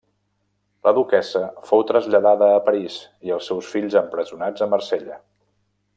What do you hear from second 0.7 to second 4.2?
La duquessa fou traslladada a París i els seus fills